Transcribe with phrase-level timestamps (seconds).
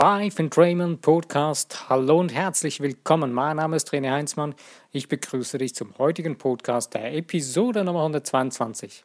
[0.00, 1.88] Live in Raymond Podcast.
[1.88, 3.32] Hallo und herzlich willkommen.
[3.32, 4.54] Mein Name ist René Heinzmann.
[4.92, 9.02] Ich begrüße dich zum heutigen Podcast der Episode Nummer 122.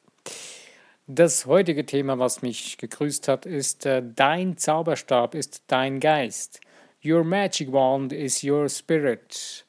[1.07, 6.61] Das heutige Thema, was mich gegrüßt hat, ist äh, Dein Zauberstab ist dein Geist.
[7.03, 9.65] Your magic wand is your spirit.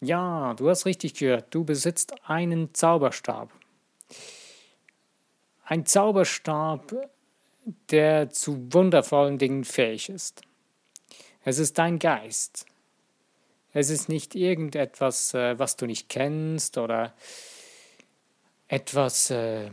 [0.00, 1.48] Ja, du hast richtig gehört.
[1.50, 3.50] Du besitzt einen Zauberstab.
[5.66, 6.94] Ein Zauberstab
[7.90, 10.42] der zu wundervollen Dingen fähig ist.
[11.44, 12.66] Es ist dein Geist.
[13.72, 17.14] Es ist nicht irgendetwas, äh, was du nicht kennst oder
[18.68, 19.70] etwas, äh,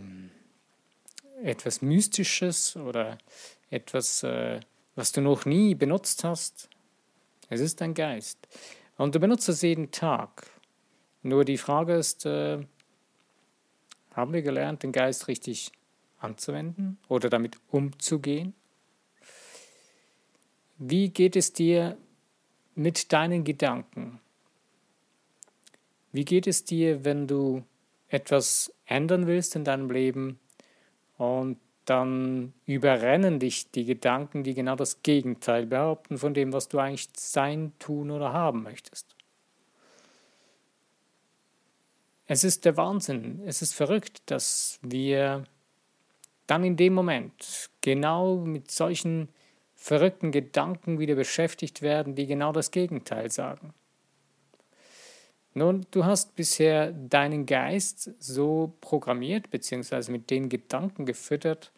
[1.43, 3.17] etwas Mystisches oder
[3.69, 4.59] etwas, äh,
[4.95, 6.69] was du noch nie benutzt hast.
[7.49, 8.38] Es ist dein Geist.
[8.97, 10.49] Und du benutzt es jeden Tag.
[11.23, 12.59] Nur die Frage ist, äh,
[14.13, 15.72] haben wir gelernt, den Geist richtig
[16.19, 18.53] anzuwenden oder damit umzugehen?
[20.77, 21.97] Wie geht es dir
[22.75, 24.19] mit deinen Gedanken?
[26.11, 27.63] Wie geht es dir, wenn du
[28.09, 30.39] etwas ändern willst in deinem Leben
[31.17, 36.79] und dann überrennen dich die Gedanken, die genau das Gegenteil behaupten von dem, was du
[36.79, 39.15] eigentlich sein, tun oder haben möchtest?
[42.27, 45.45] Es ist der Wahnsinn, es ist verrückt, dass wir
[46.48, 49.30] dann in dem Moment genau mit solchen
[49.76, 53.73] verrückten Gedanken wieder beschäftigt werden, die genau das Gegenteil sagen.
[55.53, 61.72] Nun, du hast bisher deinen Geist so programmiert, beziehungsweise mit den Gedanken gefüttert,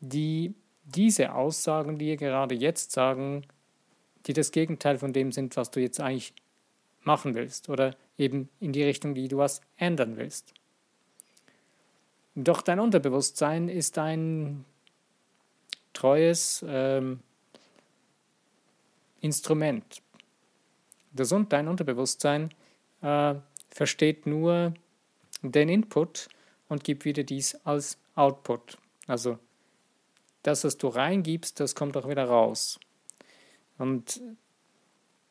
[0.00, 0.54] die
[0.84, 3.46] diese Aussagen, die ihr gerade jetzt sagen,
[4.26, 6.32] die das Gegenteil von dem sind, was du jetzt eigentlich
[7.02, 10.54] machen willst oder eben in die Richtung, die du was ändern willst.
[12.34, 14.64] Doch dein Unterbewusstsein ist ein
[15.92, 17.20] treues ähm,
[19.20, 20.02] Instrument.
[21.12, 22.50] Das und dein Unterbewusstsein
[23.02, 23.34] äh,
[23.70, 24.74] versteht nur
[25.42, 26.28] den Input
[26.68, 28.78] und gibt wieder dies als Output.
[29.06, 29.38] Also
[30.42, 32.78] das, was du reingibst, das kommt auch wieder raus.
[33.78, 34.20] Und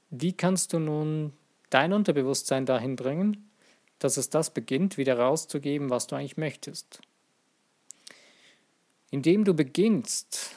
[0.09, 1.33] wie kannst du nun
[1.69, 3.48] dein Unterbewusstsein dahin bringen,
[3.99, 7.01] dass es das beginnt, wieder rauszugeben, was du eigentlich möchtest.
[9.11, 10.55] Indem du beginnst,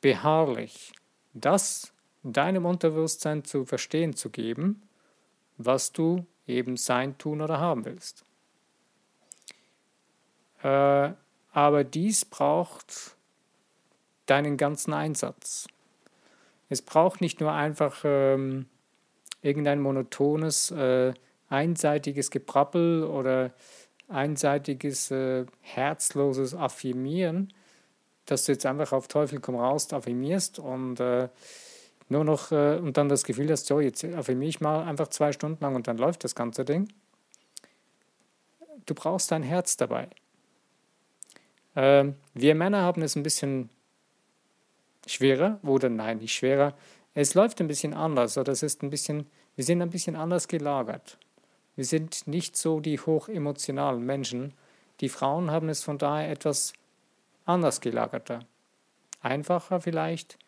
[0.00, 0.92] beharrlich
[1.32, 4.82] das deinem Unterbewusstsein zu verstehen zu geben,
[5.56, 8.24] was du eben sein, tun oder haben willst.
[10.62, 11.12] Äh,
[11.52, 13.16] aber dies braucht
[14.26, 15.68] deinen ganzen Einsatz.
[16.68, 18.66] Es braucht nicht nur einfach ähm,
[19.42, 21.12] irgendein monotones äh,
[21.54, 23.52] einseitiges Geprappel oder
[24.08, 27.52] einseitiges, äh, herzloses Affirmieren,
[28.26, 31.28] dass du jetzt einfach auf Teufel komm raus affirmierst und äh,
[32.08, 35.32] nur noch äh, und dann das Gefühl hast, so, jetzt affirmiere ich mal einfach zwei
[35.32, 36.88] Stunden lang und dann läuft das ganze Ding.
[38.86, 40.08] Du brauchst dein Herz dabei.
[41.76, 43.70] Ähm, wir Männer haben es ein bisschen
[45.06, 46.74] schwerer, oder nein, nicht schwerer.
[47.14, 50.48] Es läuft ein bisschen anders, oder es ist ein bisschen, wir sind ein bisschen anders
[50.48, 51.18] gelagert.
[51.76, 54.54] Wir sind nicht so die hochemotionalen Menschen.
[55.00, 56.72] Die Frauen haben es von daher etwas
[57.44, 58.40] anders gelagerter.
[59.22, 60.38] Einfacher vielleicht,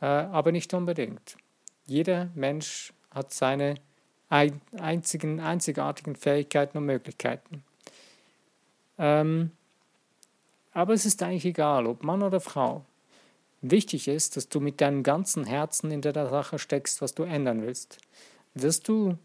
[0.00, 1.36] äh, aber nicht unbedingt.
[1.86, 3.74] Jeder Mensch hat seine
[4.28, 7.62] einzigen, einzigartigen Fähigkeiten und Möglichkeiten.
[8.98, 9.50] Ähm,
[10.72, 12.84] aber es ist eigentlich egal, ob Mann oder Frau.
[13.62, 17.62] Wichtig ist, dass du mit deinem ganzen Herzen in der Sache steckst, was du ändern
[17.62, 17.98] willst.
[18.54, 19.16] Wirst du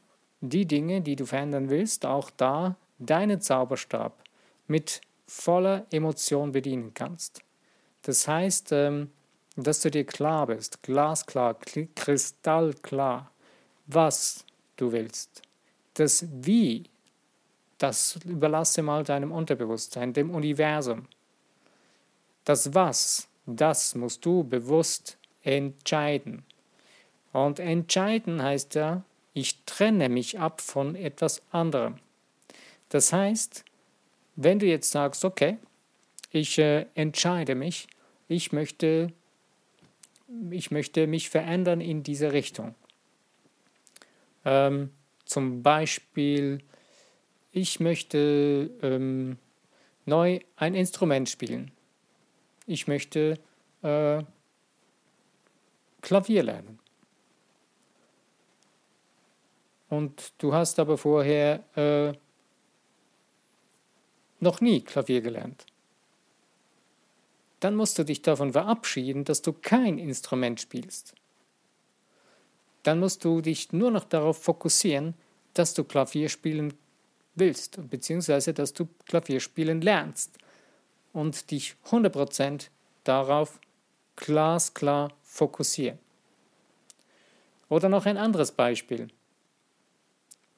[0.42, 4.24] die Dinge, die du verändern willst, auch da deinen Zauberstab
[4.68, 7.42] mit voller Emotion bedienen kannst.
[8.02, 9.12] Das heißt, ähm,
[9.56, 11.58] dass du dir klar bist, glasklar,
[11.96, 13.32] kristallklar,
[13.88, 14.46] was
[14.78, 15.42] du willst.
[15.96, 16.84] Das Wie,
[17.78, 21.08] das überlasse mal deinem Unterbewusstsein, dem Universum.
[22.46, 26.46] Das Was, das musst du bewusst entscheiden.
[27.34, 29.04] Und entscheiden heißt ja,
[29.34, 31.96] ich trenne mich ab von etwas anderem.
[32.90, 33.64] Das heißt,
[34.36, 35.58] wenn du jetzt sagst, okay,
[36.32, 37.88] ich äh, entscheide mich,
[38.28, 39.12] ich möchte,
[40.52, 42.76] ich möchte mich verändern in diese Richtung.
[44.46, 44.92] Ähm,
[45.26, 46.60] zum Beispiel,
[47.52, 49.38] ich möchte ähm,
[50.06, 51.72] neu ein Instrument spielen.
[52.66, 53.40] Ich möchte
[53.82, 54.24] äh,
[56.02, 56.80] Klavier lernen.
[59.90, 62.14] Und du hast aber vorher äh,
[64.40, 65.66] noch nie Klavier gelernt.
[67.60, 71.14] dann musst du dich davon verabschieden, dass du kein Instrument spielst.
[72.84, 75.14] Dann musst du dich nur noch darauf fokussieren,
[75.54, 76.74] dass du Klavier spielen
[77.36, 80.38] willst, beziehungsweise dass du Klavier spielen lernst
[81.12, 82.70] und dich 100%
[83.04, 83.60] darauf
[84.16, 86.00] glasklar fokussieren.
[87.68, 89.10] Oder noch ein anderes Beispiel.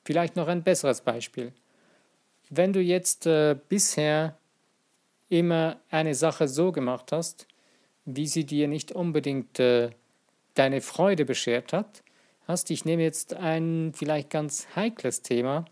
[0.04, 1.54] Vielleicht noch ein besseres Beispiel.
[2.50, 4.38] Wenn du jetzt äh, bisher
[5.30, 7.48] immer eine Sache so gemacht hast,
[8.06, 9.92] wie sie dir nicht unbedingt äh,
[10.56, 12.04] deine Freude beschert hat,
[12.48, 15.66] hast, ich nehme jetzt ein vielleicht ganz heikles Thema,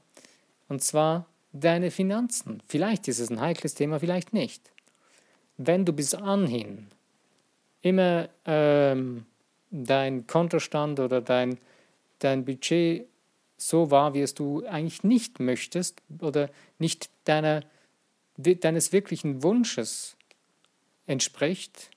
[0.69, 2.61] und zwar deine Finanzen.
[2.67, 4.71] Vielleicht ist es ein heikles Thema, vielleicht nicht.
[5.57, 6.87] Wenn du bis anhin
[7.81, 9.25] immer ähm,
[9.71, 11.57] dein Kontostand oder dein,
[12.19, 13.08] dein Budget
[13.61, 17.63] so war, wie es du eigentlich nicht möchtest oder nicht deiner,
[18.37, 20.15] deines wirklichen Wunsches
[21.05, 21.91] entspricht,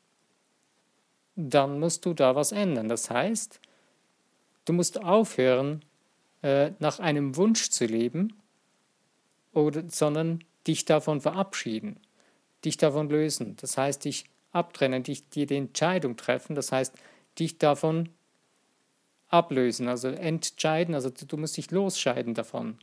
[1.37, 2.89] dann musst du da was ändern.
[2.89, 3.61] Das heißt,
[4.65, 5.85] du musst aufhören,
[6.43, 8.35] äh, nach einem Wunsch zu leben,
[9.89, 12.01] sondern dich davon verabschieden,
[12.65, 13.57] dich davon lösen.
[13.61, 16.55] Das heißt, dich abtrennen, dich, dir die Entscheidung treffen.
[16.55, 16.95] Das heißt,
[17.39, 18.09] dich davon
[19.33, 22.79] ablösen, also entscheiden, also du musst dich losscheiden davon,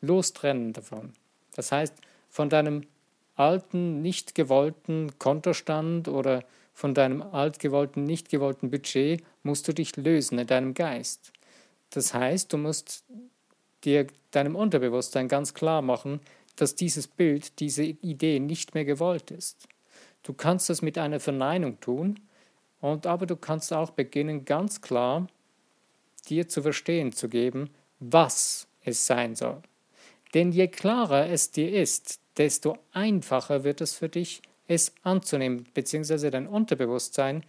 [0.00, 1.12] lostrennen davon.
[1.54, 1.94] Das heißt,
[2.28, 2.82] von deinem
[3.34, 9.96] alten, nicht gewollten Kontostand oder von deinem alt gewollten, nicht gewollten Budget musst du dich
[9.96, 11.32] lösen in deinem Geist.
[11.90, 13.04] Das heißt, du musst
[13.84, 16.20] dir deinem Unterbewusstsein ganz klar machen,
[16.56, 19.68] dass dieses Bild, diese Idee nicht mehr gewollt ist.
[20.22, 22.20] Du kannst das mit einer Verneinung tun,
[22.80, 25.28] und aber du kannst auch beginnen, ganz klar
[26.28, 27.70] dir zu verstehen zu geben,
[28.00, 29.62] was es sein soll.
[30.34, 36.30] Denn je klarer es dir ist, desto einfacher wird es für dich, es anzunehmen, beziehungsweise
[36.30, 37.44] dein Unterbewusstsein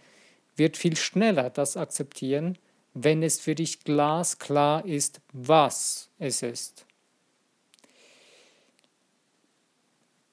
[0.56, 2.58] wird viel schneller das akzeptieren,
[2.92, 6.86] wenn es für dich glasklar ist, was es ist.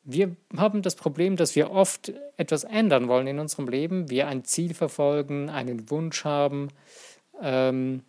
[0.04, 4.44] Wir haben das Problem, dass wir oft etwas ändern wollen in unserem Leben, wir ein
[4.44, 6.70] Ziel verfolgen, einen Wunsch haben.
[7.42, 8.04] Ähm,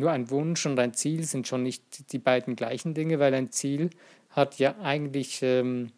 [0.00, 3.52] nur ein Wunsch und ein Ziel sind schon nicht die beiden gleichen Dinge, weil ein
[3.52, 3.90] Ziel
[4.30, 5.92] hat ja eigentlich ähm,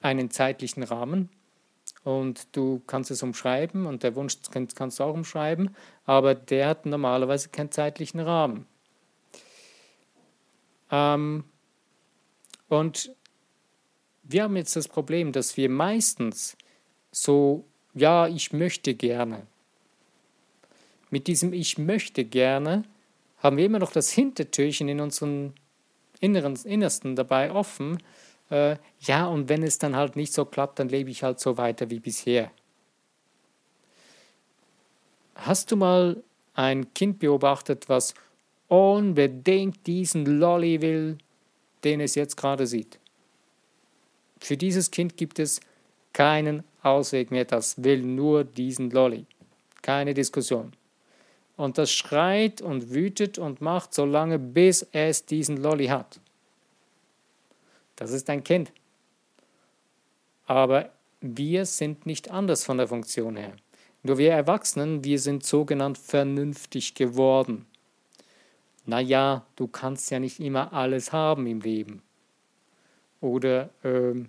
[0.00, 1.30] einen zeitlichen Rahmen
[2.04, 5.74] und du kannst es umschreiben und der Wunsch kannst du auch umschreiben,
[6.04, 8.66] aber der hat normalerweise keinen zeitlichen Rahmen.
[10.90, 11.44] Ähm,
[12.68, 13.14] und
[14.22, 16.56] wir haben jetzt das Problem, dass wir meistens
[17.10, 17.64] so,
[17.94, 19.46] ja, ich möchte gerne.
[21.10, 22.84] Mit diesem Ich möchte gerne
[23.44, 25.52] haben wir immer noch das Hintertürchen in unserem
[26.18, 28.02] Inneren, Innersten dabei offen.
[28.50, 31.58] Äh, ja, und wenn es dann halt nicht so klappt, dann lebe ich halt so
[31.58, 32.50] weiter wie bisher.
[35.34, 36.22] Hast du mal
[36.54, 38.14] ein Kind beobachtet, was
[38.68, 41.18] unbedingt diesen Lolly will,
[41.84, 42.98] den es jetzt gerade sieht?
[44.38, 45.60] Für dieses Kind gibt es
[46.14, 49.26] keinen Ausweg mehr, das will nur diesen Lolly.
[49.82, 50.72] Keine Diskussion.
[51.56, 56.20] Und das schreit und wütet und macht so lange, bis es diesen Lolly hat.
[57.96, 58.72] Das ist ein Kind.
[60.46, 60.90] Aber
[61.20, 63.54] wir sind nicht anders von der Funktion her.
[64.02, 67.66] Nur wir Erwachsenen, wir sind sogenannt vernünftig geworden.
[68.84, 72.02] Naja, du kannst ja nicht immer alles haben im Leben.
[73.20, 74.28] Oder ähm,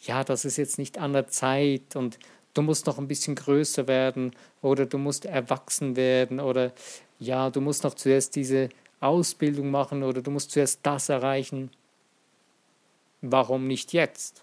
[0.00, 2.18] ja, das ist jetzt nicht an der Zeit und
[2.54, 6.72] du musst noch ein bisschen größer werden oder du musst erwachsen werden oder
[7.18, 8.68] ja, du musst noch zuerst diese
[9.00, 11.70] Ausbildung machen oder du musst zuerst das erreichen.
[13.20, 14.42] Warum nicht jetzt?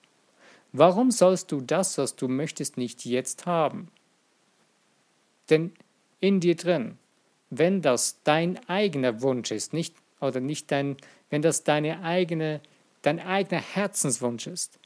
[0.71, 3.89] Warum sollst du das, was du möchtest, nicht jetzt haben?
[5.49, 5.73] Denn
[6.19, 6.97] in dir drin,
[7.49, 10.97] wenn das dein eigener Wunsch ist, nicht oder nicht dein,
[11.29, 12.61] wenn das deine eigene,
[13.01, 14.79] dein eigener Herzenswunsch ist,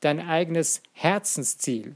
[0.00, 1.94] dein eigenes Herzensziel.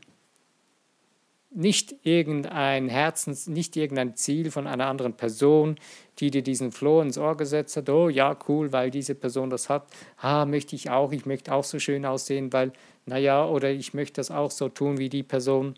[1.54, 5.76] Nicht irgendein Herzens, nicht irgendein Ziel von einer anderen Person,
[6.18, 7.90] die dir diesen Floh ins Ohr gesetzt hat.
[7.90, 9.86] Oh ja, cool, weil diese Person das hat.
[10.16, 11.12] Ah, möchte ich auch.
[11.12, 12.72] Ich möchte auch so schön aussehen, weil,
[13.04, 15.74] naja, oder ich möchte das auch so tun wie die Person.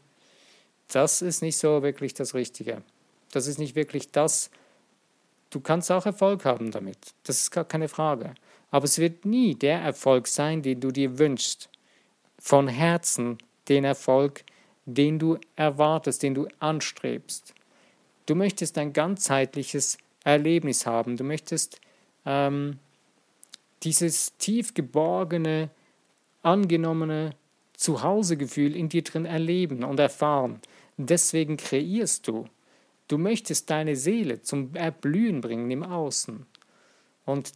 [0.89, 2.83] Das ist nicht so wirklich das Richtige.
[3.33, 4.51] Das ist nicht wirklich das.
[5.51, 6.99] Du kannst auch Erfolg haben damit.
[7.25, 8.35] Das ist gar keine Frage.
[8.71, 11.69] Aber es wird nie der Erfolg sein, den du dir wünschst
[12.39, 13.39] von Herzen
[13.69, 14.54] den Erfolg, den
[14.87, 17.55] du erwartest, den du anstrebst.
[18.27, 21.17] Du möchtest ein ganzheitliches Erlebnis haben.
[21.17, 21.81] Du möchtest
[22.25, 22.79] ähm,
[23.83, 25.71] dieses tief geborgene,
[26.43, 27.35] angenommene
[27.75, 30.61] Zuhausegefühl in dir drin erleben und erfahren.
[30.97, 32.47] Deswegen kreierst du.
[33.09, 36.47] Du möchtest deine Seele zum Erblühen bringen im Außen.
[37.27, 37.53] Und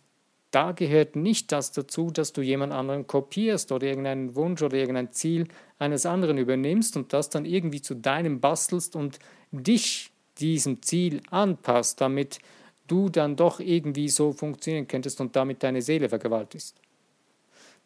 [0.51, 5.13] da gehört nicht das dazu, dass du jemand anderen kopierst oder irgendeinen Wunsch oder irgendein
[5.13, 9.19] Ziel eines anderen übernimmst und das dann irgendwie zu deinem bastelst und
[9.53, 12.39] dich diesem Ziel anpasst, damit
[12.87, 16.77] du dann doch irgendwie so funktionieren könntest und damit deine Seele vergewaltigst.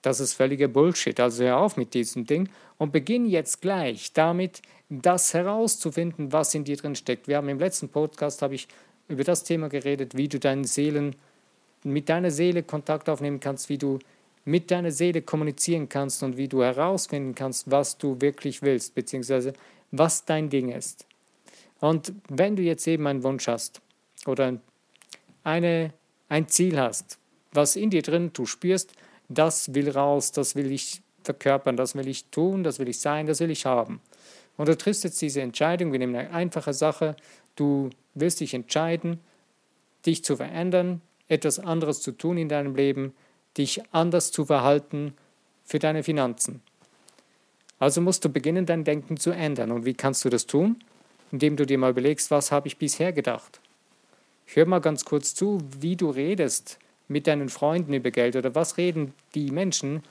[0.00, 1.18] Das ist völliger Bullshit.
[1.20, 6.64] Also hör auf mit diesem Ding und beginn jetzt gleich damit, das herauszufinden, was in
[6.64, 7.26] dir drin steckt.
[7.26, 8.68] Wir haben im letzten Podcast habe ich
[9.08, 11.16] über das Thema geredet, wie du deinen Seelen
[11.84, 13.98] mit deiner Seele Kontakt aufnehmen kannst, wie du
[14.44, 19.52] mit deiner Seele kommunizieren kannst und wie du herausfinden kannst, was du wirklich willst, beziehungsweise
[19.90, 21.06] was dein Ding ist.
[21.80, 23.80] Und wenn du jetzt eben einen Wunsch hast
[24.26, 24.58] oder
[25.44, 25.92] eine,
[26.28, 27.18] ein Ziel hast,
[27.52, 28.92] was in dir drin du spürst,
[29.28, 33.26] das will raus, das will ich verkörpern, das will ich tun, das will ich sein,
[33.26, 34.00] das will ich haben.
[34.56, 37.16] Und du triffst jetzt diese Entscheidung, wir nehmen eine einfache Sache,
[37.56, 39.20] du willst dich entscheiden,
[40.04, 41.00] dich zu verändern,
[41.32, 43.14] etwas anderes zu tun in deinem Leben,
[43.56, 45.14] dich anders zu verhalten
[45.64, 46.62] für deine Finanzen.
[47.78, 49.72] Also musst du beginnen, dein Denken zu ändern.
[49.72, 50.76] Und wie kannst du das tun?
[51.32, 53.60] Indem du dir mal überlegst, was habe ich bisher gedacht?
[54.46, 58.76] Hör mal ganz kurz zu, wie du redest mit deinen Freunden über Geld oder was
[58.76, 60.02] reden die Menschen,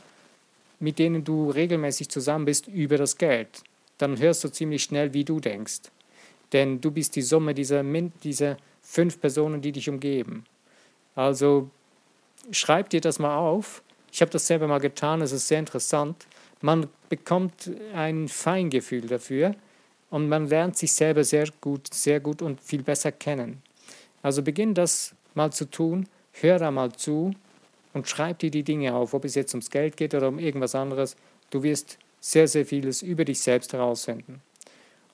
[0.80, 3.64] mit denen du regelmäßig zusammen bist, über das Geld.
[4.00, 5.82] Dann hörst du ziemlich schnell, wie du denkst.
[6.54, 7.84] Denn du bist die Summe dieser,
[8.24, 10.44] dieser fünf Personen, die dich umgeben.
[11.22, 11.70] Also
[12.50, 13.84] schreib dir das mal auf.
[14.12, 16.26] Ich habe das selber mal getan, es ist sehr interessant.
[16.62, 19.56] Man bekommt ein Feingefühl dafür
[20.10, 23.62] und man lernt sich selber sehr gut, sehr gut und viel besser kennen.
[24.24, 27.34] Also beginn das mal zu tun, hör da mal zu
[27.94, 30.74] und schreib dir die Dinge auf, ob es jetzt ums Geld geht oder um irgendwas
[30.74, 31.16] anderes.
[31.52, 34.42] Du wirst sehr, sehr vieles über dich selbst herausfinden.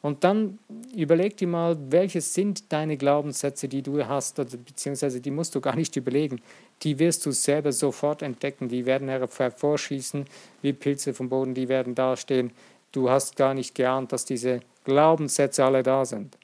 [0.07, 0.57] Und dann
[0.95, 5.59] überleg dir mal, welche sind deine Glaubenssätze, die du hast, oder, beziehungsweise die musst du
[5.59, 6.39] gar nicht überlegen.
[6.83, 8.69] Die wirst du selber sofort entdecken.
[8.69, 10.23] Die werden hervorschießen
[10.61, 12.51] wie Pilze vom Boden, die werden dastehen.
[12.93, 16.37] Du hast gar nicht geahnt, dass diese Glaubenssätze alle da sind.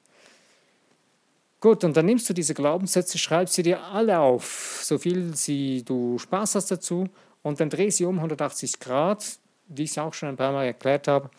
[1.62, 5.84] Gut, und dann nimmst du diese Glaubenssätze, schreibst sie dir alle auf, so viel sie,
[5.86, 7.08] du Spaß hast dazu,
[7.44, 9.26] und dann dreh sie um 180 Grad,
[9.70, 11.30] wie ich es auch schon ein paar Mal erklärt habe,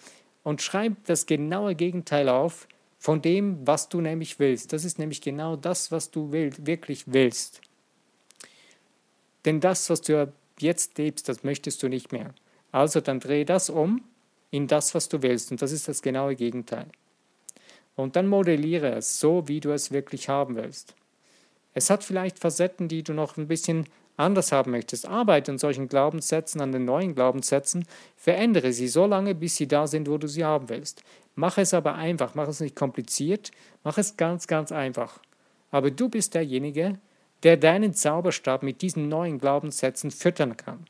[0.44, 4.72] und schreib das genaue Gegenteil auf von dem, was du nämlich willst.
[4.72, 7.60] Das ist nämlich genau das, was du willst, wirklich willst.
[9.44, 12.32] Denn das, was du jetzt lebst, das möchtest du nicht mehr.
[12.70, 14.02] Also dann dreh das um
[14.50, 15.50] in das, was du willst.
[15.50, 16.86] Und das ist das genaue Gegenteil.
[17.96, 20.94] Und dann modelliere es so, wie du es wirklich haben willst.
[21.74, 25.88] Es hat vielleicht Facetten, die du noch ein bisschen anders haben möchtest, arbeite an solchen
[25.88, 30.28] Glaubenssätzen, an den neuen Glaubenssätzen, verändere sie so lange, bis sie da sind, wo du
[30.28, 31.02] sie haben willst.
[31.34, 33.50] Mach es aber einfach, mach es nicht kompliziert,
[33.82, 35.18] mach es ganz, ganz einfach.
[35.70, 36.98] Aber du bist derjenige,
[37.42, 40.86] der deinen Zauberstab mit diesen neuen Glaubenssätzen füttern kann.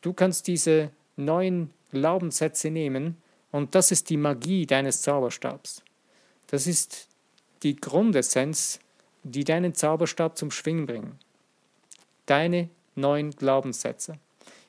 [0.00, 3.18] Du kannst diese neuen Glaubenssätze nehmen
[3.52, 5.82] und das ist die Magie deines Zauberstabs.
[6.46, 7.08] Das ist
[7.62, 8.80] die Grundessenz,
[9.22, 11.18] die deinen Zauberstab zum Schwingen bringen
[12.26, 14.18] deine neuen Glaubenssätze.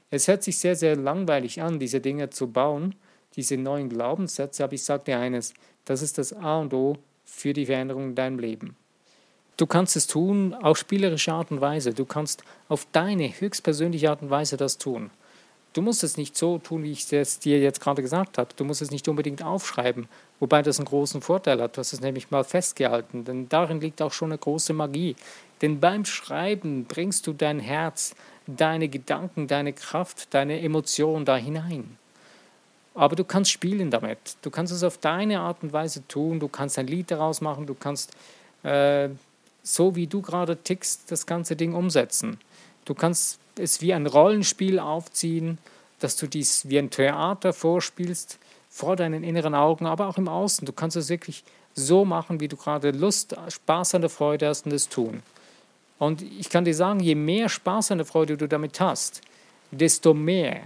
[0.09, 2.95] Es hört sich sehr, sehr langweilig an, diese Dinge zu bauen,
[3.35, 7.53] diese neuen Glaubenssätze, aber ich sage dir eines, das ist das A und O für
[7.53, 8.75] die Veränderung in deinem Leben.
[9.57, 11.93] Du kannst es tun auf spielerische Art und Weise.
[11.93, 15.11] Du kannst auf deine höchstpersönliche Art und Weise das tun.
[15.75, 18.47] Du musst es nicht so tun, wie ich es dir jetzt gerade gesagt habe.
[18.55, 20.07] Du musst es nicht unbedingt aufschreiben,
[20.39, 21.75] wobei das einen großen Vorteil hat.
[21.75, 25.17] Du hast es nämlich mal festgehalten, denn darin liegt auch schon eine große Magie.
[25.61, 28.15] Denn beim Schreiben bringst du dein Herz,
[28.47, 31.97] deine Gedanken, deine Kraft, deine Emotionen da hinein.
[32.93, 34.37] Aber du kannst spielen damit.
[34.43, 36.39] Du kannst es auf deine Art und Weise tun.
[36.39, 37.65] Du kannst ein Lied daraus machen.
[37.65, 38.15] Du kannst,
[38.63, 39.09] äh,
[39.61, 42.39] so wie du gerade tickst, das ganze Ding umsetzen.
[42.85, 45.57] Du kannst es wie ein Rollenspiel aufziehen,
[45.99, 48.37] dass du dies wie ein Theater vorspielst,
[48.69, 50.65] vor deinen inneren Augen, aber auch im Außen.
[50.65, 54.65] Du kannst es wirklich so machen, wie du gerade Lust, Spaß an der Freude hast
[54.65, 55.23] und es tun.
[55.97, 59.21] Und ich kann dir sagen, je mehr Spaß und Freude du damit hast,
[59.71, 60.63] desto mehr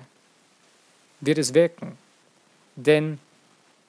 [1.21, 1.97] wird es wirken.
[2.75, 3.19] Denn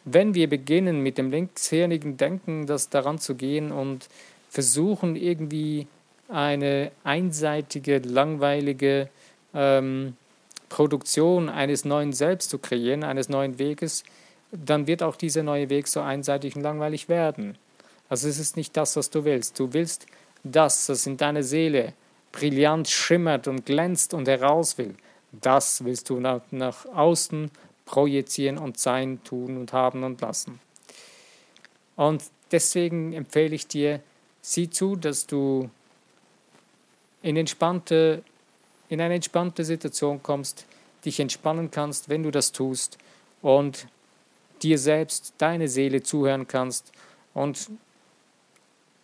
[0.04, 4.08] wenn wir beginnen mit dem linkshirnigen Denken, das daran zu gehen und
[4.50, 5.86] versuchen irgendwie
[6.30, 9.08] eine einseitige, langweilige
[9.54, 10.16] ähm,
[10.68, 14.04] Produktion eines neuen Selbst zu kreieren, eines neuen Weges,
[14.52, 17.56] dann wird auch dieser neue Weg so einseitig und langweilig werden.
[18.08, 19.58] Also es ist nicht das, was du willst.
[19.58, 20.06] Du willst
[20.42, 21.92] das, was in deiner Seele
[22.32, 24.94] brillant schimmert und glänzt und heraus will,
[25.32, 27.50] das willst du nach, nach außen
[27.84, 30.60] projizieren und sein, tun und haben und lassen.
[31.96, 34.00] Und deswegen empfehle ich dir,
[34.42, 35.70] sieh zu, dass du
[37.22, 38.22] in, entspannte,
[38.88, 40.66] in eine entspannte Situation kommst,
[41.04, 42.98] dich entspannen kannst, wenn du das tust
[43.42, 43.86] und
[44.62, 46.92] dir selbst, deine Seele zuhören kannst
[47.34, 47.70] und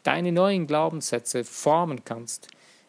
[0.02, 2.48] deine neuen Glaubenssätze formen kannst,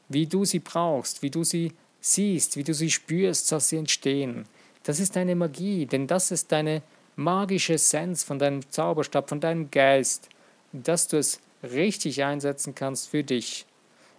[0.10, 4.46] wie du sie brauchst, wie du sie siehst, wie du sie spürst, dass sie entstehen.
[4.84, 6.82] Das ist deine Magie, denn das ist deine
[7.16, 10.30] magische Essenz von deinem Zauberstab, von deinem Geist,
[10.72, 13.66] dass du es richtig einsetzen kannst für dich.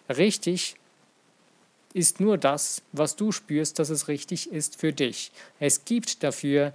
[0.08, 0.76] Richtig
[1.94, 5.32] ist nur das, was du spürst, dass es richtig ist für dich.
[5.58, 6.72] Es gibt dafür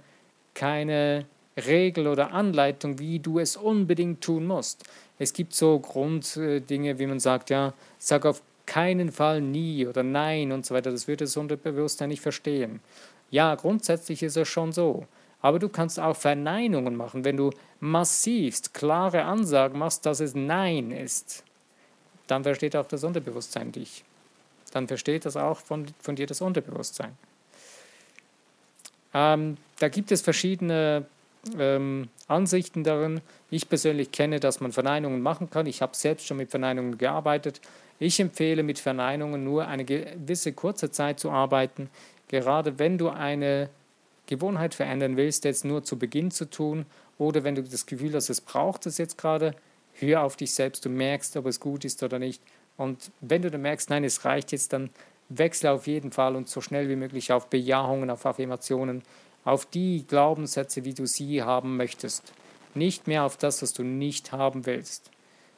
[0.54, 4.84] keine Regel oder Anleitung, wie du es unbedingt tun musst.
[5.18, 10.50] Es gibt so Grunddinge, wie man sagt, ja, sag auf keinen Fall nie oder nein
[10.50, 10.90] und so weiter.
[10.90, 12.80] Das würde das Unterbewusstsein nicht verstehen.
[13.30, 15.06] Ja, grundsätzlich ist es schon so.
[15.40, 20.90] Aber du kannst auch Verneinungen machen, wenn du massivst klare Ansagen machst, dass es Nein
[20.90, 21.44] ist.
[22.26, 24.04] Dann versteht auch das Unterbewusstsein dich.
[24.74, 27.16] Dann versteht das auch von, von dir das Unterbewusstsein.
[29.14, 31.06] Ähm, da gibt es verschiedene
[31.56, 33.20] ähm, Ansichten darin.
[33.50, 35.66] Ich persönlich kenne, dass man Verneinungen machen kann.
[35.66, 37.60] Ich habe selbst schon mit Verneinungen gearbeitet.
[38.00, 41.88] Ich empfehle mit Verneinungen nur eine gewisse kurze Zeit zu arbeiten,
[42.26, 43.70] gerade wenn du eine
[44.26, 46.86] Gewohnheit verändern willst, jetzt nur zu Beginn zu tun
[47.18, 49.54] oder wenn du das Gefühl hast, es braucht es jetzt gerade,
[49.92, 52.42] hör auf dich selbst, du merkst, ob es gut ist oder nicht.
[52.76, 54.90] Und wenn du dann merkst, nein, es reicht jetzt, dann
[55.28, 59.02] wechsle auf jeden Fall und so schnell wie möglich auf Bejahungen, auf Affirmationen
[59.44, 62.32] auf die Glaubenssätze, wie du sie haben möchtest.
[62.74, 65.10] Nicht mehr auf das, was du nicht haben willst,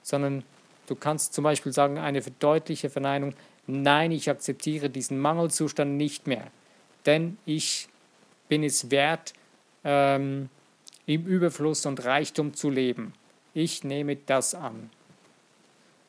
[0.03, 0.45] sondern
[0.87, 3.35] du kannst zum Beispiel sagen, eine deutliche Verneinung,
[3.67, 6.49] nein, ich akzeptiere diesen Mangelzustand nicht mehr,
[7.07, 7.89] denn ich
[8.49, 9.33] bin es wert,
[9.85, 10.49] ähm,
[11.07, 13.13] im Überfluss und Reichtum zu leben.
[13.55, 14.91] Ich nehme das an.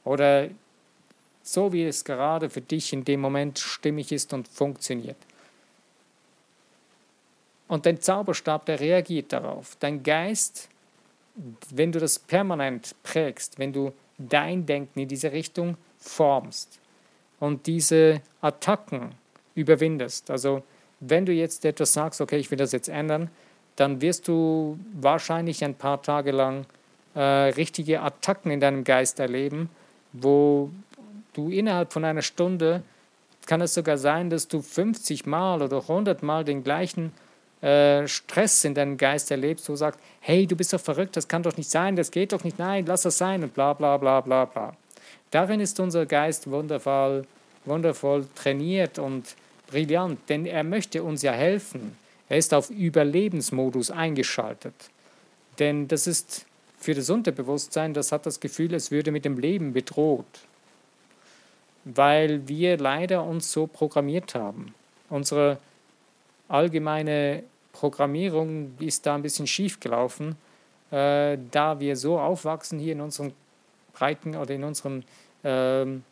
[0.03, 0.49] Oder
[1.47, 5.15] so wie es gerade für dich in dem Moment stimmig ist und funktioniert.
[7.69, 9.77] Und dein Zauberstab, der reagiert darauf.
[9.79, 10.67] Dein Geist,
[11.69, 16.79] wenn du das permanent prägst, wenn du dein Denken in diese Richtung formst
[17.39, 19.11] und diese Attacken
[19.55, 20.63] überwindest, also
[20.99, 23.29] wenn du jetzt etwas sagst, okay, ich will das jetzt ändern,
[23.77, 26.65] dann wirst du wahrscheinlich ein paar Tage lang
[27.15, 29.69] äh, richtige Attacken in deinem Geist erleben,
[30.11, 30.71] wo
[31.37, 32.83] du innerhalb von einer Stunde
[33.45, 37.13] kann es sogar sein, dass du 50 Mal oder 100 Mal den gleichen
[37.61, 41.27] äh, Stress in deinem Geist erlebst, wo du sagst, hey, du bist doch verrückt, das
[41.27, 43.97] kann doch nicht sein, das geht doch nicht, nein, lass das sein und bla bla
[43.97, 44.75] bla bla bla.
[45.31, 47.25] Darin ist unser Geist wundervoll,
[47.65, 49.35] wundervoll trainiert und
[49.67, 51.97] brillant, denn er möchte uns ja helfen.
[52.29, 54.75] Er ist auf Überlebensmodus eingeschaltet.
[55.59, 56.45] Denn das ist
[56.79, 60.25] für das Unterbewusstsein, das hat das Gefühl, es würde mit dem Leben bedroht.
[61.95, 64.73] Weil wir leider uns so programmiert haben.
[65.09, 65.57] Unsere
[66.47, 70.35] allgemeine Programmierung ist da ein bisschen schief gelaufen,
[70.91, 73.33] äh, da wir so aufwachsen hier in unseren
[73.93, 75.03] Breiten oder in, unseren,
[75.43, 76.03] äh, in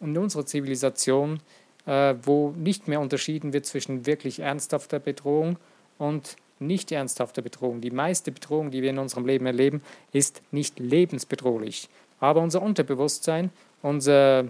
[0.00, 1.40] unserer Zivilisation,
[1.86, 5.56] äh, wo nicht mehr unterschieden wird zwischen wirklich ernsthafter Bedrohung
[5.98, 7.80] und nicht ernsthafter Bedrohung.
[7.80, 11.88] Die meiste Bedrohung, die wir in unserem Leben erleben, ist nicht lebensbedrohlich.
[12.20, 13.50] Aber unser Unterbewusstsein,
[13.82, 14.44] unser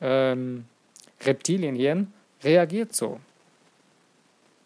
[0.00, 0.64] ähm,
[1.22, 3.20] Reptilienhirn reagiert so.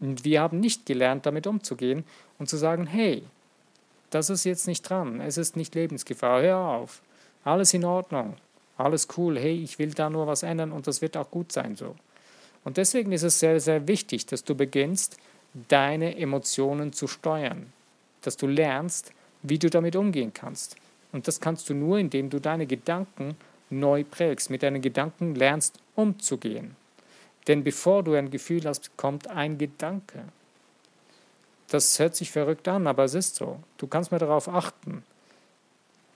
[0.01, 2.05] Und wir haben nicht gelernt, damit umzugehen
[2.39, 3.23] und zu sagen, hey,
[4.11, 7.01] das ist jetzt nicht dran, es ist nicht Lebensgefahr, hör auf,
[7.45, 8.37] alles in Ordnung,
[8.77, 11.77] alles cool, hey, ich will da nur was ändern und das wird auch gut sein
[11.77, 11.95] so.
[12.65, 15.17] Und deswegen ist es sehr, sehr wichtig, dass du beginnst,
[15.69, 17.73] deine Emotionen zu steuern,
[18.23, 20.77] dass du lernst, wie du damit umgehen kannst.
[21.13, 23.37] Und das kannst du nur, indem du deine Gedanken
[23.73, 26.77] neu prägst, mit deinen Gedanken lernst umzugehen.
[27.49, 30.25] Denn bevor du ein Gefühl hast, kommt ein Gedanke.
[31.69, 33.59] Das hört sich verrückt an, aber es ist so.
[33.79, 35.03] Du kannst mal darauf achten.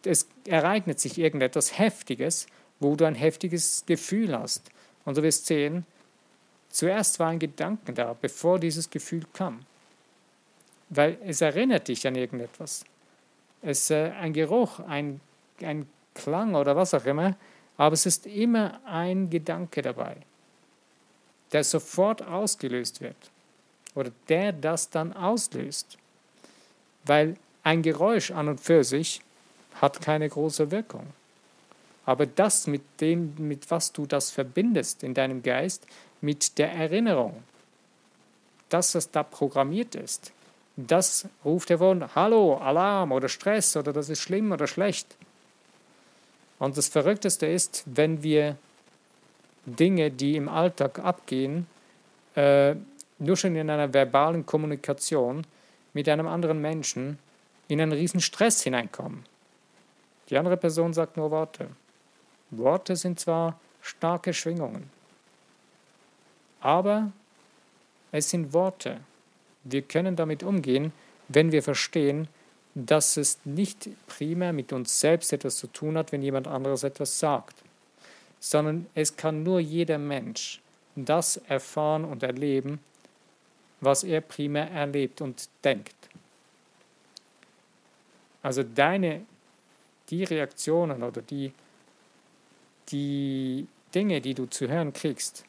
[0.04, 2.46] Es ereignet sich irgendetwas Heftiges,
[2.78, 4.70] wo du ein heftiges Gefühl hast.
[5.04, 5.84] Und du wirst sehen,
[6.68, 9.60] zuerst war ein Gedanke da, bevor dieses Gefühl kam.
[10.90, 12.84] Weil es erinnert dich an irgendetwas.
[13.62, 15.20] Es ist äh, ein Geruch, ein,
[15.60, 17.36] ein Klang oder was auch immer,
[17.76, 20.16] aber es ist immer ein Gedanke dabei
[21.52, 23.16] der sofort ausgelöst wird
[23.94, 25.96] oder der das dann auslöst.
[27.04, 29.20] Weil ein Geräusch an und für sich
[29.80, 31.06] hat keine große Wirkung.
[32.04, 35.86] Aber das mit dem, mit was du das verbindest in deinem Geist,
[36.20, 37.42] mit der Erinnerung,
[38.68, 40.32] das, was da programmiert ist,
[40.76, 45.16] das ruft hervor, hallo, Alarm oder Stress oder das ist schlimm oder schlecht.
[46.58, 48.56] Und das Verrückteste ist, wenn wir
[49.66, 51.66] Dinge, die im Alltag abgehen,
[52.34, 52.74] äh,
[53.18, 55.46] nur schon in einer verbalen Kommunikation
[55.92, 57.18] mit einem anderen Menschen
[57.68, 59.24] in einen riesen Stress hineinkommen.
[60.28, 61.68] Die andere Person sagt nur Worte.
[62.50, 64.90] Worte sind zwar starke Schwingungen,
[66.60, 67.12] aber
[68.12, 69.00] es sind Worte.
[69.64, 70.92] Wir können damit umgehen,
[71.28, 72.28] wenn wir verstehen,
[72.78, 77.18] dass es nicht primär mit uns selbst etwas zu tun hat, wenn jemand anderes etwas
[77.18, 77.56] sagt,
[78.38, 80.60] sondern es kann nur jeder Mensch
[80.94, 82.80] das erfahren und erleben,
[83.80, 85.94] was er primär erlebt und denkt.
[88.42, 89.24] Also deine,
[90.10, 91.52] die Reaktionen oder die,
[92.90, 95.44] die Dinge, die du zu hören kriegst,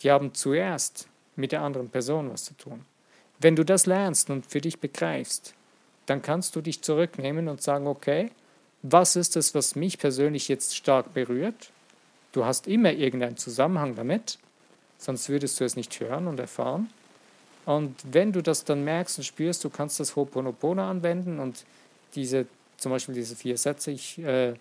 [0.00, 2.84] die haben zuerst mit der anderen Person was zu tun.
[3.40, 5.54] Wenn du das lernst und für dich begreifst,
[6.08, 8.30] dann kannst du dich zurücknehmen und sagen, okay,
[8.82, 11.70] was ist es, was mich persönlich jetzt stark berührt?
[12.32, 14.38] Du hast immer irgendeinen Zusammenhang damit,
[14.96, 16.88] sonst würdest du es nicht hören und erfahren.
[17.66, 21.64] Und wenn du das dann merkst und spürst, du kannst das Ho'oponopono anwenden und
[22.14, 22.46] diese,
[22.78, 24.54] zum Beispiel diese vier Sätze, ich, äh,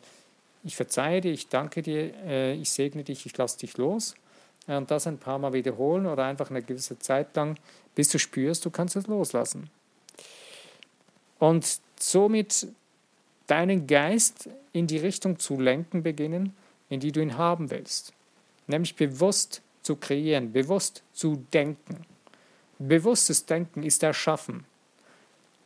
[0.65, 4.15] ich verzeihe dir, ich danke dir, äh, ich segne dich, ich lasse dich los.
[4.65, 7.57] Und das ein paar Mal wiederholen oder einfach eine gewisse Zeit lang,
[7.95, 9.69] bis du spürst, du kannst es loslassen.
[11.39, 12.67] Und somit
[13.47, 16.55] deinen Geist in die Richtung zu lenken beginnen,
[16.89, 18.13] in die du ihn haben willst.
[18.67, 22.05] Nämlich bewusst zu kreieren, bewusst zu denken.
[22.79, 24.65] Bewusstes Denken ist Erschaffen.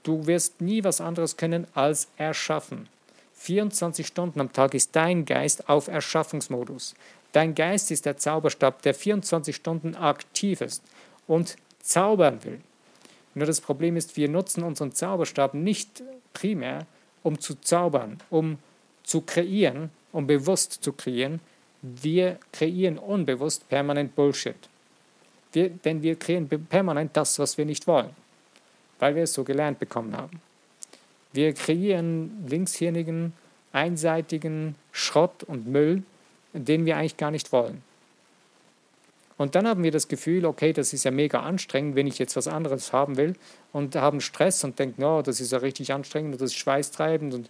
[0.04, 2.88] Du wirst nie was anderes können als erschaffen.
[3.34, 6.96] 24 Stunden am Tag ist dein Geist auf Erschaffungsmodus.
[7.32, 10.84] Dein Geist ist der Zauberstab, der 24 Stunden aktiv ist
[11.28, 12.62] und zaubern will.
[13.34, 16.86] Nur das Problem ist, wir nutzen unseren Zauberstab nicht primär,
[17.24, 18.58] um zu zaubern, um
[19.04, 21.40] zu kreieren, um bewusst zu kreieren.
[21.82, 24.56] Wir kreieren unbewusst permanent Bullshit.
[25.54, 28.12] Wir, denn wir kreieren permanent das, was wir nicht wollen,
[29.00, 30.42] weil wir es so gelernt bekommen haben.
[31.34, 33.34] Wir kreieren linkshirnigen,
[33.72, 36.04] einseitigen Schrott und Müll,
[36.54, 37.82] den wir eigentlich gar nicht wollen.
[39.42, 42.36] Und dann haben wir das Gefühl, okay, das ist ja mega anstrengend, wenn ich jetzt
[42.36, 43.36] was anderes haben will
[43.72, 47.34] und haben Stress und denken, oh, das ist ja richtig anstrengend und das ist schweißtreibend
[47.34, 47.50] und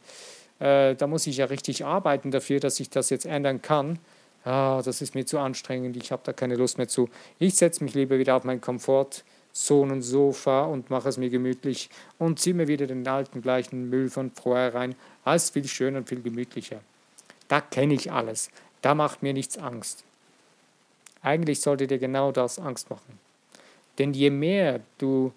[0.59, 3.99] äh, da muss ich ja richtig arbeiten dafür, dass ich das jetzt ändern kann
[4.43, 7.09] ah, das ist mir zu anstrengend, ich habe da keine Lust mehr zu.
[7.39, 12.55] Ich setze mich lieber wieder auf mein Komfortzonensofa und mache es mir gemütlich und ziehe
[12.55, 14.95] mir wieder den alten gleichen Müll von vorher rein.
[15.23, 16.81] Alles viel schöner und viel gemütlicher.
[17.47, 18.49] Da kenne ich alles.
[18.81, 20.03] Da macht mir nichts Angst.
[21.21, 23.19] Eigentlich sollte dir genau das Angst machen.
[23.97, 25.31] Denn je mehr du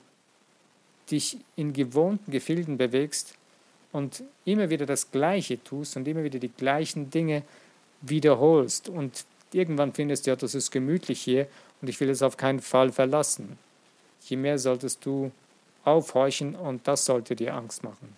[1.10, 3.34] dich in gewohnten Gefilden bewegst
[3.92, 7.42] und immer wieder das Gleiche tust und immer wieder die gleichen Dinge
[8.00, 11.46] wiederholst und irgendwann findest du, ja, das ist gemütlich hier
[11.80, 13.58] und ich will es auf keinen Fall verlassen.
[14.22, 15.30] Je mehr solltest du
[15.84, 18.16] aufhorchen und das sollte dir Angst machen.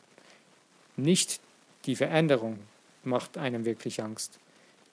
[0.96, 1.40] Nicht
[1.84, 2.58] die Veränderung
[3.04, 4.38] macht einem wirklich Angst.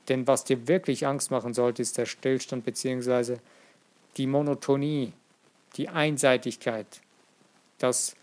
[0.10, 3.38] Denn was dir wirklich Angst machen sollte, ist der Stillstand bzw.
[4.18, 5.14] die Monotonie,
[5.76, 7.02] die Einseitigkeit,
[7.78, 8.16] das,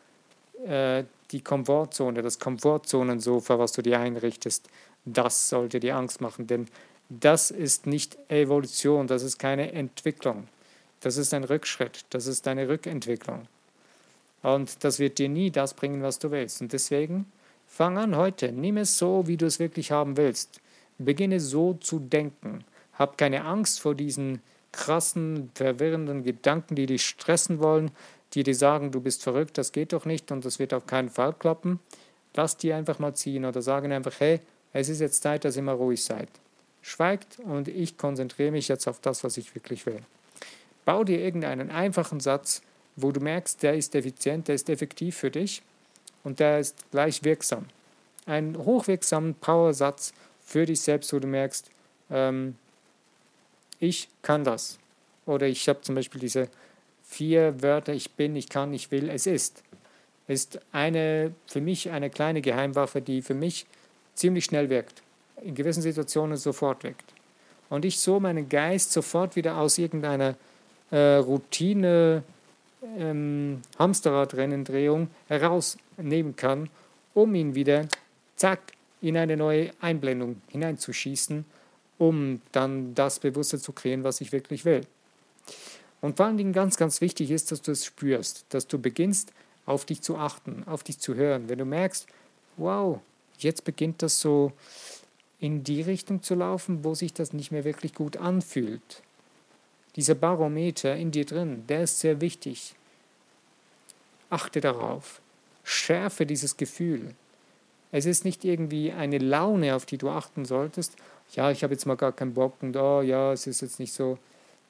[0.67, 4.69] äh, die Komfortzone, das Komfortzonensofa, was du dir einrichtest,
[5.05, 6.69] das sollte dir Angst machen, denn
[7.09, 10.47] das ist nicht Evolution, das ist keine Entwicklung.
[11.01, 13.49] Das ist ein Rückschritt, das ist eine Rückentwicklung.
[14.43, 16.61] Und das wird dir nie das bringen, was du willst.
[16.61, 17.31] Und deswegen
[17.67, 20.61] fang an heute, nimm es so, wie du es wirklich haben willst.
[21.05, 22.65] Beginne so zu denken.
[22.95, 24.41] Hab keine Angst vor diesen
[24.73, 27.91] krassen, verwirrenden Gedanken, die dich stressen wollen,
[28.35, 31.09] die dir sagen, du bist verrückt, das geht doch nicht und das wird auf keinen
[31.09, 31.81] Fall klappen.
[32.35, 34.41] Lass die einfach mal ziehen oder sagen einfach, hey,
[34.73, 36.29] es ist jetzt Zeit, dass ihr mal ruhig seid.
[36.83, 40.01] Schweigt und ich konzentriere mich jetzt auf das, was ich wirklich will.
[40.85, 42.63] Bau dir irgendeinen einfachen Satz,
[42.97, 45.63] wo du merkst, der ist effizient, der ist effektiv für dich
[46.25, 47.67] und der ist gleich wirksam.
[48.27, 50.13] Einen hochwirksamen Power-Satz
[50.51, 51.71] für dich selbst, wo du merkst,
[52.11, 52.57] ähm,
[53.79, 54.81] ich kann das.
[55.25, 56.49] Oder ich habe zum Beispiel diese
[57.05, 59.63] vier Wörter, ich bin, ich kann, ich will, es ist.
[60.27, 63.65] Ist eine, für mich eine kleine Geheimwaffe, die für mich
[64.15, 65.03] ziemlich schnell wirkt,
[65.41, 67.15] in gewissen Situationen sofort wirkt.
[67.69, 70.35] Und ich so meinen Geist sofort wieder aus irgendeiner
[70.91, 72.25] äh, Routine,
[72.99, 76.69] ähm, Hamsterradrennendrehung herausnehmen kann,
[77.15, 77.87] um ihn wieder,
[78.35, 78.61] zack,
[79.01, 81.45] in eine neue Einblendung hineinzuschießen,
[81.99, 84.83] um dann das Bewusste zu kreieren, was ich wirklich will.
[86.01, 89.33] Und vor allen Dingen ganz, ganz wichtig ist, dass du es spürst, dass du beginnst,
[89.67, 91.49] auf dich zu achten, auf dich zu hören.
[91.49, 92.07] Wenn du merkst,
[92.57, 93.01] wow,
[93.39, 94.53] jetzt beginnt das so
[95.39, 99.03] in die Richtung zu laufen, wo sich das nicht mehr wirklich gut anfühlt.
[99.97, 102.75] Dieser Barometer in dir drin, der ist sehr wichtig.
[104.29, 105.21] Achte darauf.
[105.65, 107.15] Schärfe dieses Gefühl.
[107.93, 110.97] Es ist nicht irgendwie eine Laune, auf die du achten solltest.
[111.33, 113.93] Ja, ich habe jetzt mal gar keinen Bock und oh ja, es ist jetzt nicht
[113.93, 114.19] so.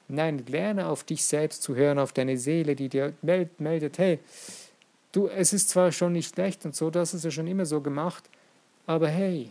[0.07, 4.19] Nein, lerne auf dich selbst zu hören, auf deine Seele, die dir meldet, hey,
[5.11, 7.79] du, es ist zwar schon nicht schlecht und so, das ist ja schon immer so
[7.79, 8.29] gemacht,
[8.85, 9.49] aber hey,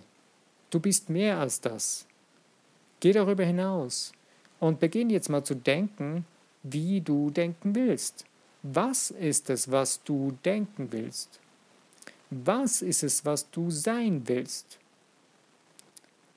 [0.69, 2.07] du bist mehr als das.
[3.01, 4.13] Geh darüber hinaus
[4.59, 6.27] und beginn jetzt mal zu denken,
[6.63, 8.27] wie du denken willst.
[8.63, 11.40] Was ist es, was du denken willst?
[12.31, 14.79] Was ist es, was du sein willst?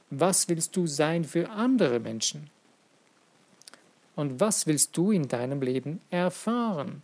[0.10, 2.50] Was willst du sein für andere Menschen?
[4.16, 7.04] Und was willst du in deinem Leben erfahren?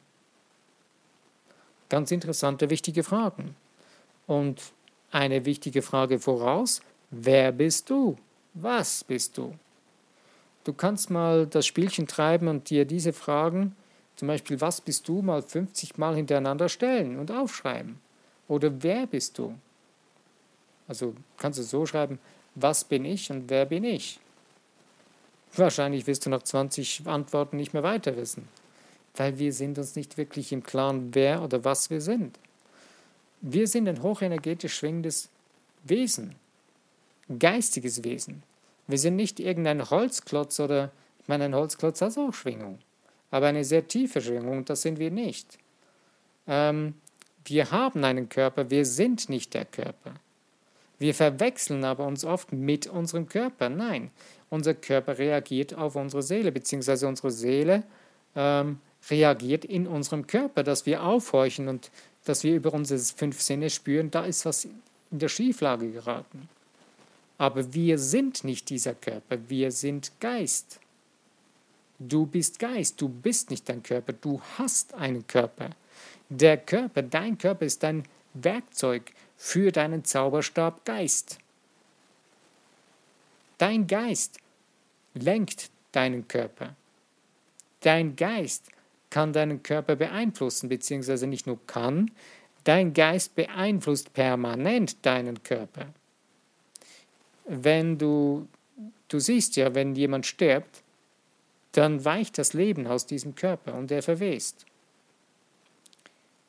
[1.89, 3.55] Ganz interessante, wichtige Fragen.
[4.25, 4.73] Und
[5.11, 8.15] eine wichtige Frage voraus, wer bist du?
[8.55, 9.55] Was bist du?
[10.63, 13.75] Du kannst mal das Spielchen treiben und dir diese Fragen,
[14.15, 17.99] zum Beispiel, was bist du, mal 50 Mal hintereinander stellen und aufschreiben.
[18.49, 19.55] Oder wer bist du?
[20.87, 22.19] Also kannst du so schreiben,
[22.55, 24.19] was bin ich und wer bin ich?
[25.55, 28.49] Wahrscheinlich wirst du nach 20 Antworten nicht mehr weiter wissen,
[29.15, 32.37] weil wir sind uns nicht wirklich im Klaren, wer oder was wir sind.
[33.41, 35.29] Wir sind ein hochenergetisch schwingendes
[35.83, 36.35] Wesen,
[37.39, 38.43] geistiges Wesen.
[38.87, 42.79] Wir sind nicht irgendein Holzklotz oder, ich meine, ein Holzklotz hat auch Schwingung,
[43.29, 45.59] aber eine sehr tiefe Schwingung, das sind wir nicht.
[46.47, 46.95] Ähm,
[47.45, 50.13] wir haben einen Körper, wir sind nicht der Körper.
[50.99, 53.69] Wir verwechseln aber uns oft mit unserem Körper.
[53.69, 54.11] Nein,
[54.49, 57.83] unser Körper reagiert auf unsere Seele, beziehungsweise unsere Seele
[58.35, 61.89] ähm, reagiert in unserem Körper, dass wir aufhorchen und
[62.25, 66.49] dass wir über unsere fünf Sinne spüren, da ist was in der Schieflage geraten.
[67.37, 70.79] Aber wir sind nicht dieser Körper, wir sind Geist.
[71.97, 75.69] Du bist Geist, du bist nicht dein Körper, du hast einen Körper.
[76.29, 81.39] Der Körper, dein Körper ist dein Werkzeug für deinen Zauberstab Geist.
[83.57, 84.37] Dein Geist
[85.15, 86.75] lenkt deinen Körper.
[87.81, 88.69] Dein Geist
[89.09, 92.11] kann deinen Körper beeinflussen, beziehungsweise nicht nur kann,
[92.63, 95.87] dein Geist beeinflusst permanent deinen Körper.
[97.45, 98.47] Wenn du,
[99.07, 100.83] du siehst ja, wenn jemand stirbt,
[101.71, 104.65] dann weicht das Leben aus diesem Körper und er verwest.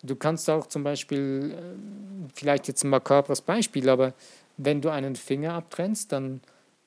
[0.02, 4.14] Du kannst auch zum Beispiel, äh, vielleicht jetzt ein makabres Beispiel, aber
[4.56, 6.40] wenn du einen Finger abtrennst, dann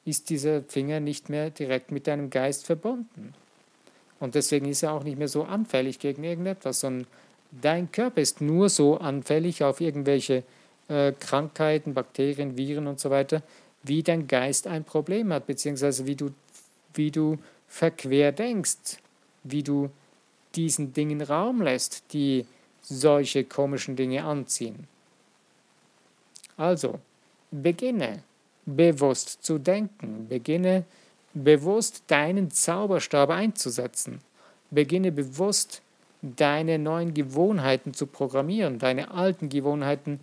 [0.06, 3.34] ist dieser Finger nicht mehr direkt mit deinem Geist verbunden.
[4.20, 7.08] Und deswegen ist er auch nicht mehr so anfällig gegen irgendetwas, sondern
[7.52, 10.44] dein Körper ist nur so anfällig auf irgendwelche
[10.88, 13.42] äh, Krankheiten, Bakterien, Viren und so weiter,
[13.84, 16.32] wie dein Geist ein Problem hat, beziehungsweise wie du,
[16.94, 18.98] wie du verquer denkst,
[19.44, 19.90] wie du
[20.56, 22.46] diesen Dingen Raum lässt, die
[22.84, 24.88] solche komischen Dinge anziehen.
[26.58, 27.00] Also,
[27.52, 28.24] beginne
[28.66, 30.86] bewusst zu denken, beginne
[31.34, 34.22] bewusst deinen Zauberstab einzusetzen,
[34.70, 35.82] beginne bewusst
[36.22, 40.20] deine neuen Gewohnheiten zu programmieren, deine alten Gewohnheiten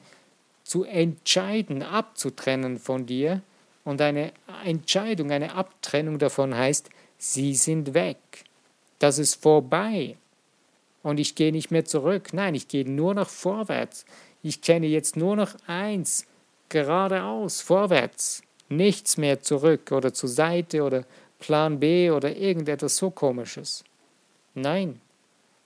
[0.64, 3.42] zu entscheiden, abzutrennen von dir.
[3.84, 4.32] Und eine
[4.64, 8.18] Entscheidung, eine Abtrennung davon heißt, sie sind weg.
[8.98, 10.16] Das ist vorbei
[11.02, 12.32] und ich gehe nicht mehr zurück.
[12.32, 14.04] Nein, ich gehe nur noch vorwärts.
[14.42, 16.26] Ich kenne jetzt nur noch eins,
[16.68, 18.42] geradeaus, vorwärts.
[18.68, 21.04] Nichts mehr zurück oder zur Seite oder
[21.38, 23.84] Plan B oder irgendetwas so komisches.
[24.54, 25.00] Nein,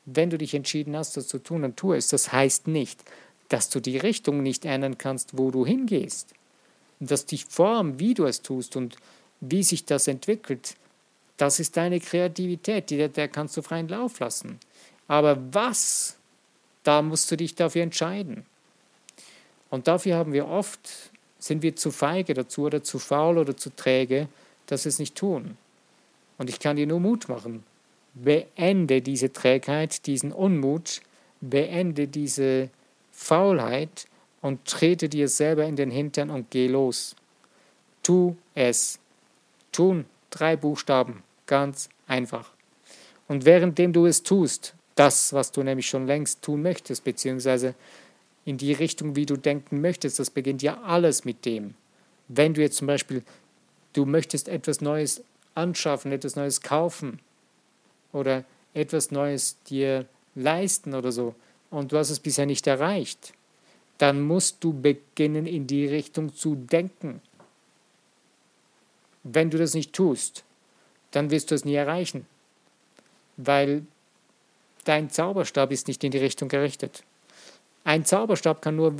[0.06, 2.08] wenn du dich entschieden hast, das zu tun, dann tu es.
[2.08, 3.02] Das heißt nicht,
[3.48, 6.34] dass du die Richtung nicht ändern kannst, wo du hingehst.
[7.00, 8.96] Dass die Form, wie du es tust und
[9.40, 10.76] wie sich das entwickelt,
[11.36, 14.60] das ist deine Kreativität, die, der kannst du freien Lauf lassen.
[15.08, 16.16] Aber was,
[16.82, 18.44] da musst du dich dafür entscheiden.
[19.70, 23.70] Und dafür haben wir oft, sind wir zu feige dazu oder zu faul oder zu
[23.74, 24.28] träge,
[24.66, 25.56] dass wir es nicht tun.
[26.38, 27.64] Und ich kann dir nur Mut machen.
[28.14, 31.00] Beende diese Trägheit, diesen Unmut,
[31.40, 32.70] beende diese
[33.12, 34.06] Faulheit
[34.40, 37.16] und trete dir selber in den Hintern und geh los.
[38.02, 38.98] Tu es.
[39.72, 42.52] Tun, drei Buchstaben, ganz einfach.
[43.26, 47.74] Und währenddem du es tust, das, was du nämlich schon längst tun möchtest, beziehungsweise
[48.44, 50.18] in die Richtung, wie du denken möchtest.
[50.18, 51.74] Das beginnt ja alles mit dem.
[52.28, 53.22] Wenn du jetzt zum Beispiel,
[53.92, 55.22] du möchtest etwas Neues
[55.54, 57.20] anschaffen, etwas Neues kaufen
[58.12, 61.34] oder etwas Neues dir leisten oder so,
[61.70, 63.32] und du hast es bisher nicht erreicht,
[63.98, 67.20] dann musst du beginnen, in die Richtung zu denken.
[69.24, 70.44] Wenn du das nicht tust,
[71.10, 72.26] dann wirst du es nie erreichen,
[73.36, 73.86] weil
[74.84, 77.02] dein Zauberstab ist nicht in die Richtung gerichtet.
[77.84, 78.94] Ein Zauberstab kann nur,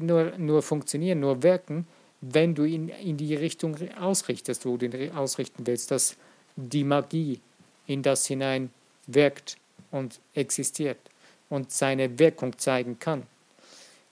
[0.00, 1.86] nur, nur funktionieren, nur wirken,
[2.20, 6.16] wenn du ihn in die Richtung ausrichtest, wo du ihn ausrichten willst, dass
[6.56, 7.40] die Magie
[7.86, 8.70] in das hinein
[9.06, 9.56] wirkt
[9.90, 10.98] und existiert
[11.48, 13.22] und seine Wirkung zeigen kann.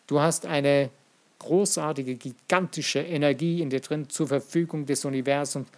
[0.07, 0.91] Du hast eine
[1.39, 5.69] großartige, gigantische Energie in dir drin zur Verfügung des Universums,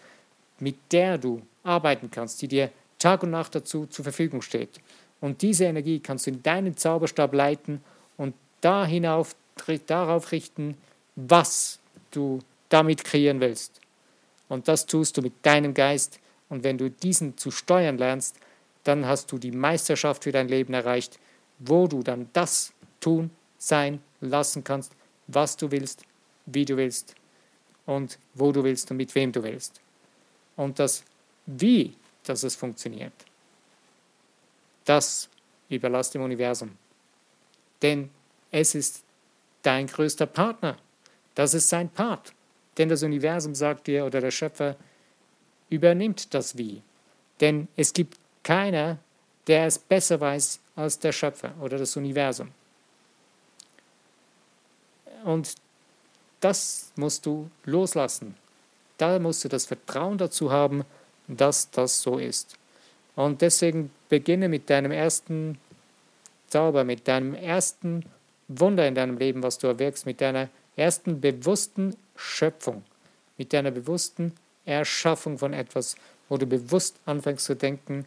[0.58, 4.80] mit der du arbeiten kannst, die dir Tag und Nacht dazu zur Verfügung steht.
[5.26, 7.80] Und diese Energie kannst du in deinen Zauberstab leiten
[8.16, 10.76] und da darauf richten,
[11.16, 11.80] was
[12.12, 13.80] du damit kreieren willst.
[14.48, 16.20] Und das tust du mit deinem Geist.
[16.48, 18.36] Und wenn du diesen zu steuern lernst,
[18.84, 21.18] dann hast du die Meisterschaft für dein Leben erreicht,
[21.58, 24.92] wo du dann das tun, sein, lassen kannst,
[25.26, 26.04] was du willst,
[26.46, 27.16] wie du willst
[27.84, 29.80] und wo du willst und mit wem du willst.
[30.54, 31.02] Und das
[31.46, 33.25] Wie, dass es funktioniert,
[34.86, 35.28] das
[35.68, 36.76] überlass dem Universum.
[37.82, 38.10] Denn
[38.50, 39.04] es ist
[39.62, 40.78] dein größter Partner.
[41.34, 42.32] Das ist sein Part.
[42.78, 44.76] Denn das Universum sagt dir oder der Schöpfer
[45.68, 46.82] übernimmt das Wie.
[47.40, 48.98] Denn es gibt keiner,
[49.46, 52.52] der es besser weiß als der Schöpfer oder das Universum.
[55.24, 55.54] Und
[56.40, 58.36] das musst du loslassen.
[58.98, 60.84] Da musst du das Vertrauen dazu haben,
[61.26, 62.56] dass das so ist.
[63.16, 65.58] Und deswegen beginne mit deinem ersten
[66.46, 68.04] Zauber, mit deinem ersten
[68.46, 72.84] Wunder in deinem Leben, was du erwirkst, mit deiner ersten bewussten Schöpfung,
[73.38, 74.32] mit deiner bewussten
[74.64, 75.96] Erschaffung von etwas,
[76.28, 78.04] wo du bewusst anfängst zu denken.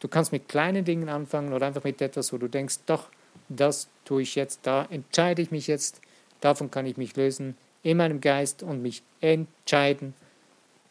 [0.00, 3.08] Du kannst mit kleinen Dingen anfangen oder einfach mit etwas, wo du denkst, doch,
[3.48, 6.00] das tue ich jetzt, da entscheide ich mich jetzt,
[6.40, 10.14] davon kann ich mich lösen in meinem Geist und mich entscheiden.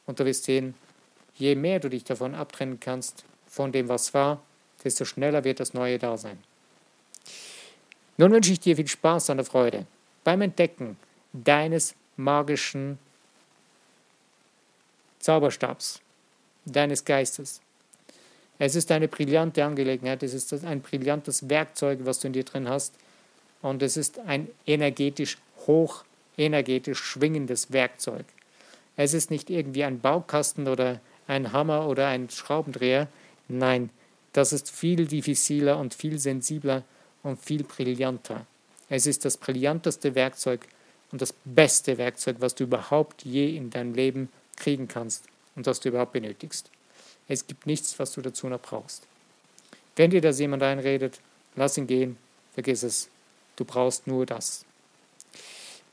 [0.06, 0.74] Und du wirst sehen,
[1.36, 3.26] je mehr du dich davon abtrennen kannst,
[3.56, 4.42] von dem, was war,
[4.84, 6.38] desto schneller wird das Neue da sein.
[8.18, 9.86] Nun wünsche ich dir viel Spaß und Freude
[10.26, 10.98] beim Entdecken
[11.32, 13.00] deines magischen
[15.20, 16.02] Zauberstabs,
[16.66, 17.62] deines Geistes.
[18.60, 22.68] Es ist eine brillante Angelegenheit, es ist ein brillantes Werkzeug, was du in dir drin
[22.68, 22.94] hast
[23.62, 28.26] und es ist ein energetisch hochenergetisch schwingendes Werkzeug.
[28.98, 33.08] Es ist nicht irgendwie ein Baukasten oder ein Hammer oder ein Schraubendreher,
[33.48, 33.90] nein,
[34.34, 36.84] das ist viel diffiziler und viel sensibler
[37.24, 38.46] und viel brillanter.
[38.90, 40.68] Es ist das brillanteste Werkzeug
[41.12, 45.80] und das beste Werkzeug, was du überhaupt je in deinem Leben kriegen kannst und das
[45.80, 46.70] du überhaupt benötigst.
[47.28, 49.08] Es gibt nichts, was du dazu noch brauchst.
[49.96, 51.20] Wenn dir das jemand einredet,
[51.56, 52.18] lass ihn gehen,
[52.54, 53.10] vergiss es.
[53.56, 54.66] Du brauchst nur das.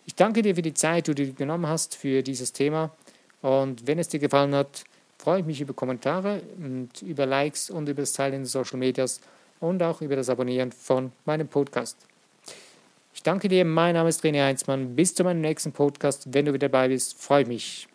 [0.05, 2.91] Ich danke dir für die Zeit, die du genommen hast für dieses Thema.
[3.41, 4.85] Und wenn es dir gefallen hat,
[5.23, 9.21] freue ich mich über Kommentare und über Likes und über das Teilen in Social Medias
[9.61, 11.97] und auch über das Abonnieren von meinem Podcast.
[13.15, 14.97] Ich danke dir, mein Name ist René Heinzmann.
[14.97, 16.27] Bis zu meinem nächsten Podcast.
[16.33, 17.89] Wenn du wieder dabei bist, freue ich mich.